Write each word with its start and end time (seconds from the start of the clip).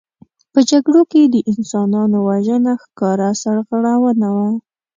په 0.53 0.59
جګړو 0.69 1.01
کې 1.11 1.21
د 1.23 1.35
انسانانو 1.51 2.17
وژنه 2.29 2.73
ښکاره 2.83 3.29
سرغړونه 3.41 4.27
وه. 4.35 4.49